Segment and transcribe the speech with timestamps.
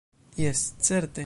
[0.35, 1.19] Jes, certe!